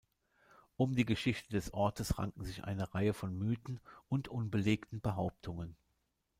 Um 0.77 0.95
die 0.95 1.05
Geschichte 1.05 1.51
des 1.51 1.75
Ortes 1.75 2.17
ranken 2.17 2.43
sich 2.43 2.63
eine 2.63 2.91
Reihe 2.95 3.13
von 3.13 3.37
Mythen 3.37 3.79
und 4.09 4.29
unbelegten 4.29 4.99
Behauptungen. 4.99 5.75